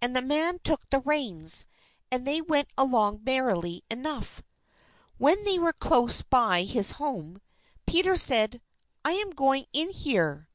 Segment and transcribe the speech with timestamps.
[0.00, 1.66] And the man took the reins,
[2.08, 4.40] and they went along merrily enough.
[5.18, 7.40] When they were close by his home,
[7.84, 8.62] Peter said,
[9.04, 10.48] "I am going in here."